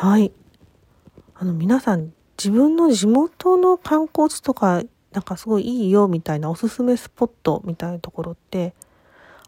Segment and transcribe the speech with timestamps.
[0.00, 0.30] はい。
[1.34, 8.74] あの皆さん自分の地元の観光地とかなんかすごいいいよみたいなおすすめスポットみたいなところって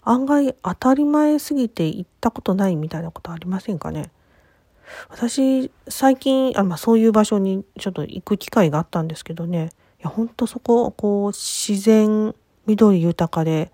[0.02, 4.10] 案外当たり前すぎて行ったことないみたいなことありませんかね？
[5.08, 9.70] 私最近あ、まあ、そういう場所にちょっと行く機会があったんですけどね
[10.00, 12.34] いやほんとそここう自然
[12.66, 13.70] 緑豊かで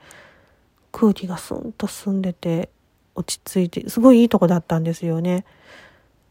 [0.93, 2.69] 空気がスンと澄んでて
[3.15, 5.47] 落ち着いてすごいいいとこだったんですよね。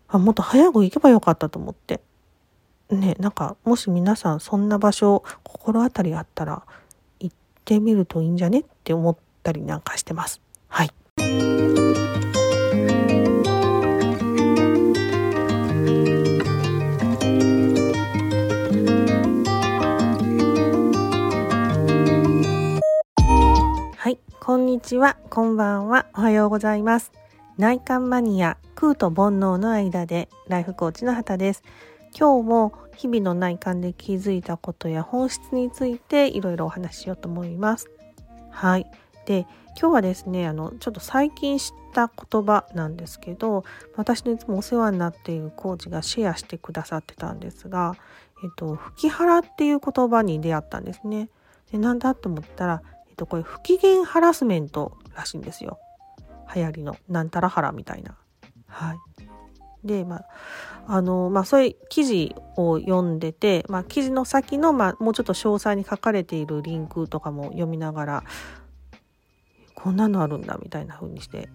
[0.07, 2.01] あもっと早く行けばよかったと思って。
[2.91, 6.61] ねなんかもし皆さんそんな場所心当たりあったら
[7.19, 10.39] 行ってみるといいんじゃねって思ったりなんかしてます。
[10.67, 10.91] はい。
[23.97, 27.24] はい、こんにちは、こんばんは、おはようございます。
[27.57, 31.63] 内観マニア、空と煩悩の間で、ライフコーチの畑です。
[32.13, 37.89] 今日も日々の内観で気づいたことや本質についていろいろお話ししようと思います。
[38.49, 38.91] はい。
[39.25, 39.47] で、
[39.79, 43.63] 今日はですね、あの、ちょっと最近知った言葉なんですけど、
[43.95, 47.95] 私のいつもお世話になっているコーチがシェアしてくださってたんですが、
[48.43, 51.29] えっと、吹き腹っていう言葉に出会ったんですね。
[51.71, 55.79] で、なんだと思ったら、えっと、これ不機嫌ハラスメントらしいんですよ。
[56.53, 58.17] 流行りの、なんたらハラみたいな。
[58.67, 58.97] はい。
[59.87, 60.25] で、まあ、
[60.87, 68.23] あの、まあ、そういう記事を読んでて、まあ、記事の先の、まあ、もうちょっと詳細に書かれているリンクとかも読みながら、
[69.73, 71.49] こんなのあるんだみたいな風にして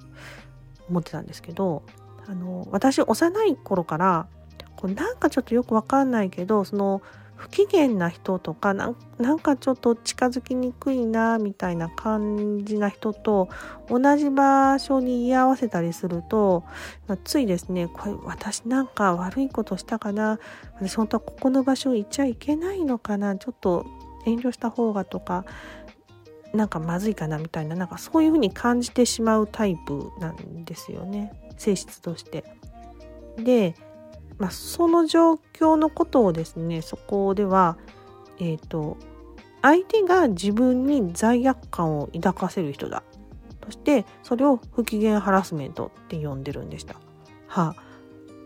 [0.89, 1.83] 思ってたんですけど、
[2.29, 4.29] あの、私、幼い頃から、
[4.77, 7.03] こうなんかちょっとよくわかんないけど、その、
[7.41, 8.95] 不機嫌な人とかなん
[9.39, 13.49] かちょっと近づきにくいなみたいな感じな人と
[13.89, 16.65] 同じ場所に居合わせたりすると、
[17.09, 20.39] まあ、ついですねこれ私なんか悪いことしたかな
[20.75, 23.87] 私本当はここの場所行っちゃいけないのかなちょっと
[24.27, 25.47] 遠慮した方がとか
[26.53, 32.45] なんかまずいかなみたいななんかそういうふうに感じてしまうタイプなんですよね性質として。
[33.39, 33.75] で
[34.41, 37.77] まあ、その状況のことをですねそこでは、
[38.39, 38.97] えーと、
[39.61, 43.03] 相手が自分に罪悪感を抱かせる人だ
[43.67, 46.95] そしてそれを不機嫌ハラスメントって呼んでるんでした。
[47.47, 47.83] はあ、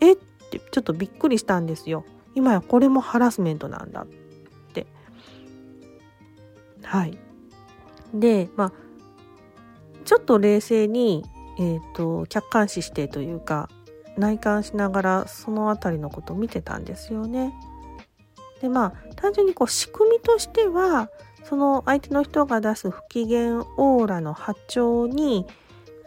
[0.01, 0.13] え？
[0.13, 0.17] っ
[0.51, 2.05] てちょっとびっくりしたんですよ。
[2.35, 4.07] 今やこれもハラスメントなんだっ
[4.73, 4.87] て。
[6.83, 7.17] はい。
[8.13, 8.73] でまあ
[10.05, 11.25] ちょっと冷静に、
[11.59, 13.71] えーと客観視してというか
[14.17, 17.53] 内観しながらその辺りのことを見てたんですよね。
[18.61, 21.11] でまあ単純にこう仕組みとしては
[21.45, 25.47] その相手の人が出す不機嫌オーラの波長に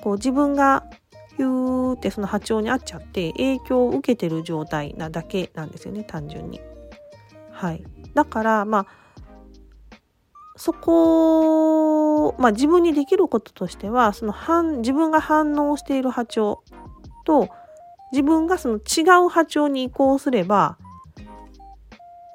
[0.01, 0.83] こう自分が
[1.35, 6.59] ヒューってその波長に合っちゃって影響を受けてる状態なだけなんですよね単純に。
[7.51, 8.87] はい、だからまあ
[10.55, 16.63] そこまあ自分にできることとしてはその反自分が反応している波長
[17.25, 17.49] と
[18.11, 20.77] 自分がその違う波長に移行すれば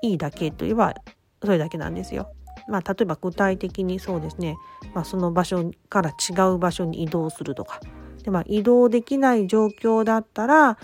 [0.03, 0.94] いいだけといえば
[1.41, 2.33] それだけなんですよ。
[2.69, 4.56] まあ、例えば具体的にそうですね、
[4.94, 7.81] まあ、その場所から違う場所に移動するとか。
[8.22, 10.78] で、まあ、移動できない状況だったら、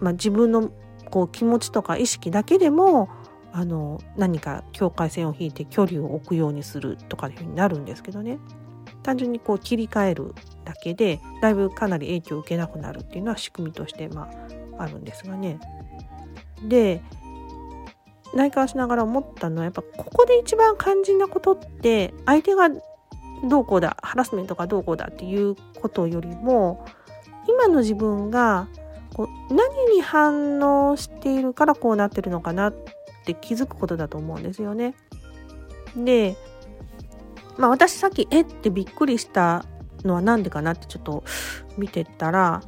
[0.00, 0.70] まあ、自分の
[1.10, 3.08] こう気持ちとか意識だけでも
[3.52, 8.38] あの何か境界線を引いて距離を置くようにするとかいうふうになるんですけどね。
[9.02, 14.30] 単純にこう切り替えるだけでだいぶかなり影響を受けなくなるっていうのは仕組みとしてま
[14.78, 15.58] ああるんですがね。
[16.62, 17.02] で
[18.34, 22.70] 内観しながら思ったのはやっぱここで一番肝心なことって相手が
[23.48, 26.86] どうこうだハラスメントがどうこうだっていうことよりも
[27.48, 28.68] 今の自分が
[29.14, 32.74] こう何に反応しているからこうなってるのかなっ
[33.24, 34.94] て気づくことだと思うんですよね。
[35.96, 36.36] で
[37.58, 39.64] まあ私さっきえってびっくりした
[40.04, 41.24] のは何でかなってちょっと
[41.76, 42.62] 見てたら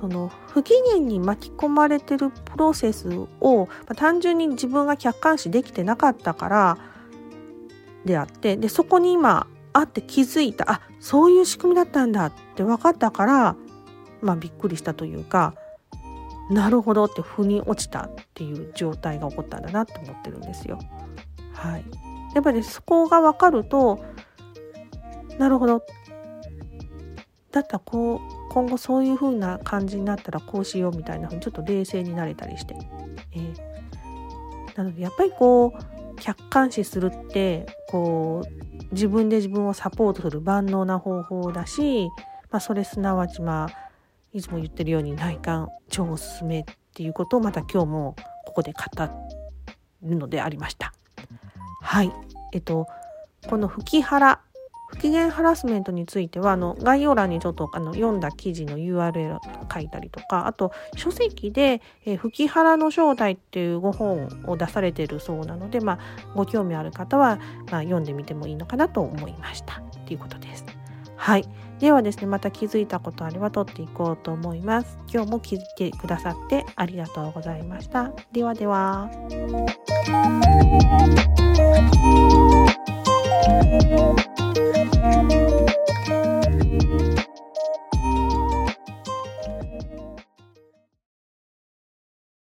[0.00, 3.08] その不機嫌に巻き込まれてるプロセス
[3.40, 6.78] を、まあ、単純に自分が客観視できてなかったから
[8.04, 13.56] であってでそこに今あって気づいたあそういう仕組みだったんだって分かったから
[14.20, 15.54] まあびっくりしたというか
[16.50, 20.78] なるほどって腑に落ちたっていう状態が起こったんだなって思ってるんですよ。
[21.52, 21.84] はい、
[22.34, 24.04] やっぱりそこが分かると
[25.38, 25.84] なるほど
[27.52, 32.76] だったらこう今後そういう風な感じになったらこうしようみたいな風にちょっと冷静になれたりして、
[33.32, 42.08] えー、なのでやっぱりこう客観視するってこう自分で自分をサポートする万能な方法だし、
[42.50, 43.90] まあ、それすなわちまあ
[44.32, 48.16] いつも言ってるように内観超おすすめっていうことをまた今日も
[48.46, 49.08] ここで語
[50.02, 50.92] るのでありました。
[51.82, 52.12] はい。
[52.52, 52.86] えっと、
[53.48, 54.40] この吹き腹
[54.88, 59.38] 不機嫌ハラスメントについてはあの概要欄にちょっとあの読んだ記事の URL
[59.72, 65.98] 書いたりとかあと書籍で「えー、吹き腹の正体」っていうご本を出されてるそうなので、まあ、
[66.34, 67.38] ご興味ある方は、
[67.70, 70.64] まあ、読んでみてもいいのかなと思いましたということです。
[71.16, 71.48] はい。
[71.80, 74.98] ではですね、また気づいたことあれば取っていこうと思います。
[75.12, 78.12] 今日も気づいてくださってありがとうございました。
[78.32, 79.10] ではでは。